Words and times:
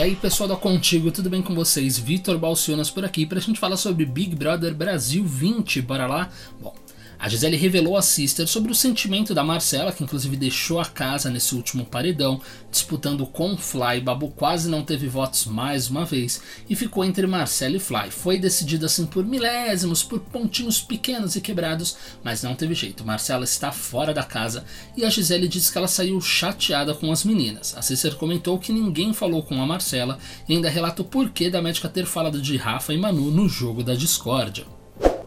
aí 0.00 0.16
pessoal 0.16 0.48
da 0.48 0.56
Contigo, 0.56 1.10
tudo 1.10 1.28
bem 1.28 1.42
com 1.42 1.54
vocês? 1.54 1.98
Vitor 1.98 2.38
Balcionas 2.38 2.88
por 2.88 3.04
aqui 3.04 3.26
pra 3.26 3.40
gente 3.40 3.60
falar 3.60 3.76
sobre 3.76 4.06
Big 4.06 4.34
Brother 4.34 4.74
Brasil 4.74 5.22
20, 5.22 5.82
bora 5.82 6.06
lá? 6.06 6.30
Bom, 6.60 6.74
a 7.22 7.28
Gisele 7.28 7.56
revelou 7.56 7.96
a 7.96 8.02
Sister 8.02 8.48
sobre 8.48 8.72
o 8.72 8.74
sentimento 8.74 9.32
da 9.32 9.44
Marcela, 9.44 9.92
que 9.92 10.02
inclusive 10.02 10.36
deixou 10.36 10.80
a 10.80 10.84
casa 10.84 11.30
nesse 11.30 11.54
último 11.54 11.84
paredão, 11.84 12.40
disputando 12.68 13.24
com 13.24 13.56
Fly. 13.56 14.00
Babu 14.00 14.30
quase 14.30 14.68
não 14.68 14.82
teve 14.82 15.06
votos 15.06 15.46
mais 15.46 15.88
uma 15.88 16.04
vez 16.04 16.42
e 16.68 16.74
ficou 16.74 17.04
entre 17.04 17.24
Marcela 17.28 17.76
e 17.76 17.78
Fly. 17.78 18.10
Foi 18.10 18.40
decidido 18.40 18.86
assim 18.86 19.06
por 19.06 19.24
milésimos, 19.24 20.02
por 20.02 20.18
pontinhos 20.18 20.80
pequenos 20.80 21.36
e 21.36 21.40
quebrados, 21.40 21.96
mas 22.24 22.42
não 22.42 22.56
teve 22.56 22.74
jeito. 22.74 23.04
Marcela 23.04 23.44
está 23.44 23.70
fora 23.70 24.12
da 24.12 24.24
casa 24.24 24.64
e 24.96 25.04
a 25.04 25.08
Gisele 25.08 25.46
disse 25.46 25.70
que 25.70 25.78
ela 25.78 25.86
saiu 25.86 26.20
chateada 26.20 26.92
com 26.92 27.12
as 27.12 27.22
meninas. 27.22 27.72
A 27.76 27.82
Sister 27.82 28.16
comentou 28.16 28.58
que 28.58 28.72
ninguém 28.72 29.14
falou 29.14 29.44
com 29.44 29.62
a 29.62 29.66
Marcela 29.66 30.18
e 30.48 30.54
ainda 30.54 30.68
relata 30.68 31.02
o 31.02 31.04
porquê 31.04 31.48
da 31.48 31.62
médica 31.62 31.88
ter 31.88 32.04
falado 32.04 32.42
de 32.42 32.56
Rafa 32.56 32.92
e 32.92 32.98
Manu 32.98 33.30
no 33.30 33.48
jogo 33.48 33.84
da 33.84 33.94
discórdia. 33.94 34.81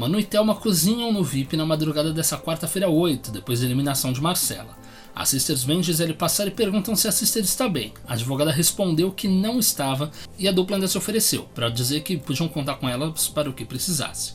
Manu 0.00 0.18
e 0.18 0.24
Thelma 0.24 0.54
cozinham 0.54 1.12
no 1.12 1.22
VIP 1.22 1.58
na 1.58 1.66
madrugada 1.66 2.10
dessa 2.10 2.38
quarta-feira 2.38 2.88
8, 2.88 3.30
depois 3.30 3.60
da 3.60 3.66
eliminação 3.66 4.14
de 4.14 4.22
Marcela. 4.22 4.78
As 5.14 5.28
sisters 5.28 5.62
vêm 5.62 5.82
Gisele 5.82 6.14
passar 6.14 6.46
e 6.46 6.50
perguntam 6.50 6.96
se 6.96 7.06
a 7.06 7.12
sister 7.12 7.44
está 7.44 7.68
bem. 7.68 7.92
A 8.08 8.14
advogada 8.14 8.50
respondeu 8.50 9.12
que 9.12 9.28
não 9.28 9.58
estava 9.58 10.10
e 10.38 10.48
a 10.48 10.52
dupla 10.52 10.76
ainda 10.76 10.88
se 10.88 10.96
ofereceu, 10.96 11.42
para 11.54 11.68
dizer 11.68 12.00
que 12.00 12.16
podiam 12.16 12.48
contar 12.48 12.76
com 12.76 12.88
elas 12.88 13.28
para 13.28 13.50
o 13.50 13.52
que 13.52 13.62
precisasse. 13.62 14.32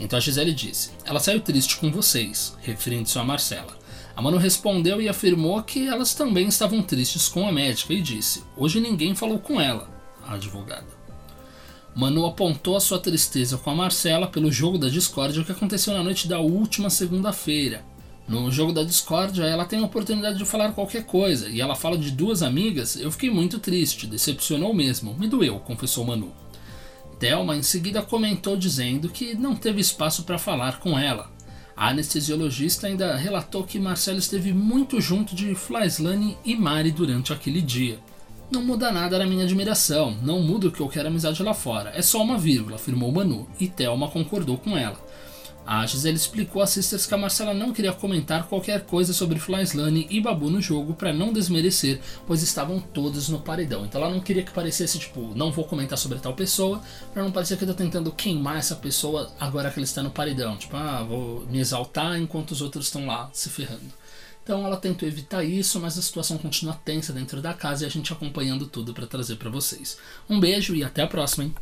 Então 0.00 0.16
a 0.16 0.20
Gisele 0.20 0.54
disse: 0.54 0.92
Ela 1.04 1.20
saiu 1.20 1.40
triste 1.40 1.76
com 1.76 1.92
vocês, 1.92 2.56
referindo-se 2.62 3.18
a 3.18 3.22
Marcela. 3.22 3.76
A 4.16 4.22
Manu 4.22 4.38
respondeu 4.38 5.02
e 5.02 5.08
afirmou 5.10 5.62
que 5.62 5.86
elas 5.86 6.14
também 6.14 6.48
estavam 6.48 6.82
tristes 6.82 7.28
com 7.28 7.46
a 7.46 7.52
médica 7.52 7.92
e 7.92 8.00
disse: 8.00 8.42
Hoje 8.56 8.80
ninguém 8.80 9.14
falou 9.14 9.38
com 9.38 9.60
ela, 9.60 9.86
a 10.26 10.32
advogada. 10.32 11.03
Manu 11.94 12.26
apontou 12.26 12.76
a 12.76 12.80
sua 12.80 12.98
tristeza 12.98 13.56
com 13.56 13.70
a 13.70 13.74
Marcela 13.74 14.26
pelo 14.26 14.50
jogo 14.50 14.76
da 14.76 14.88
discórdia 14.88 15.44
que 15.44 15.52
aconteceu 15.52 15.94
na 15.94 16.02
noite 16.02 16.26
da 16.26 16.40
última 16.40 16.90
segunda-feira. 16.90 17.84
No 18.26 18.50
jogo 18.50 18.72
da 18.72 18.82
discórdia, 18.82 19.44
ela 19.44 19.64
tem 19.64 19.78
a 19.78 19.84
oportunidade 19.84 20.38
de 20.38 20.44
falar 20.44 20.72
qualquer 20.72 21.04
coisa 21.04 21.48
e 21.48 21.60
ela 21.60 21.76
fala 21.76 21.96
de 21.96 22.10
duas 22.10 22.42
amigas. 22.42 22.96
Eu 22.96 23.12
fiquei 23.12 23.30
muito 23.30 23.60
triste, 23.60 24.08
decepcionou 24.08 24.74
mesmo, 24.74 25.14
me 25.14 25.28
doeu, 25.28 25.60
confessou 25.60 26.04
Manu. 26.04 26.32
Thelma 27.20 27.54
em 27.56 27.62
seguida 27.62 28.02
comentou 28.02 28.56
dizendo 28.56 29.08
que 29.08 29.34
não 29.34 29.54
teve 29.54 29.80
espaço 29.80 30.24
para 30.24 30.38
falar 30.38 30.80
com 30.80 30.98
ela. 30.98 31.30
A 31.76 31.90
anestesiologista 31.90 32.88
ainda 32.88 33.14
relatou 33.14 33.62
que 33.62 33.78
Marcela 33.78 34.18
esteve 34.18 34.52
muito 34.52 35.00
junto 35.00 35.34
de 35.34 35.54
Flaislane 35.54 36.36
e 36.44 36.56
Mari 36.56 36.90
durante 36.90 37.32
aquele 37.32 37.60
dia. 37.60 38.00
Não 38.50 38.62
muda 38.62 38.92
nada 38.92 39.18
na 39.18 39.26
minha 39.26 39.44
admiração, 39.44 40.16
não 40.22 40.40
muda 40.40 40.68
o 40.68 40.72
que 40.72 40.80
eu 40.80 40.88
quero 40.88 41.08
amizade 41.08 41.42
lá 41.42 41.54
fora, 41.54 41.92
é 41.94 42.02
só 42.02 42.22
uma 42.22 42.38
vírgula, 42.38 42.76
afirmou 42.76 43.10
Manu, 43.10 43.48
e 43.58 43.68
Thelma 43.68 44.08
concordou 44.08 44.58
com 44.58 44.76
ela. 44.76 44.98
A 45.66 45.86
Gisele 45.86 46.16
explicou 46.16 46.60
às 46.60 46.70
sisters 46.70 47.06
que 47.06 47.14
a 47.14 47.16
Marcela 47.16 47.54
não 47.54 47.72
queria 47.72 47.92
comentar 47.92 48.46
qualquer 48.46 48.84
coisa 48.84 49.14
sobre 49.14 49.38
Flaislane 49.38 50.06
e 50.10 50.20
Babu 50.20 50.50
no 50.50 50.60
jogo 50.60 50.92
para 50.92 51.10
não 51.10 51.32
desmerecer, 51.32 52.00
pois 52.26 52.42
estavam 52.42 52.78
todos 52.78 53.30
no 53.30 53.40
paredão. 53.40 53.86
Então 53.86 54.02
ela 54.02 54.12
não 54.12 54.20
queria 54.20 54.42
que 54.42 54.52
parecesse 54.52 54.98
tipo, 54.98 55.32
não 55.34 55.50
vou 55.50 55.64
comentar 55.64 55.96
sobre 55.96 56.18
tal 56.18 56.34
pessoa, 56.34 56.82
para 57.14 57.22
não 57.22 57.32
parecer 57.32 57.56
que 57.56 57.64
eu 57.64 57.68
tô 57.68 57.74
tentando 57.74 58.12
queimar 58.12 58.58
essa 58.58 58.76
pessoa 58.76 59.32
agora 59.40 59.70
que 59.70 59.78
ela 59.78 59.84
está 59.84 60.02
no 60.02 60.10
paredão. 60.10 60.54
Tipo, 60.58 60.76
ah, 60.76 61.02
vou 61.02 61.46
me 61.46 61.58
exaltar 61.58 62.20
enquanto 62.20 62.50
os 62.50 62.60
outros 62.60 62.84
estão 62.84 63.06
lá 63.06 63.30
se 63.32 63.48
ferrando. 63.48 64.03
Então 64.44 64.64
ela 64.66 64.76
tentou 64.76 65.08
evitar 65.08 65.42
isso, 65.42 65.80
mas 65.80 65.98
a 65.98 66.02
situação 66.02 66.36
continua 66.36 66.74
tensa 66.74 67.14
dentro 67.14 67.40
da 67.40 67.54
casa 67.54 67.82
e 67.82 67.86
a 67.86 67.90
gente 67.90 68.12
acompanhando 68.12 68.66
tudo 68.66 68.92
para 68.92 69.06
trazer 69.06 69.36
para 69.36 69.48
vocês. 69.48 69.96
Um 70.28 70.38
beijo 70.38 70.74
e 70.74 70.84
até 70.84 71.02
a 71.02 71.06
próxima, 71.06 71.44
hein? 71.44 71.54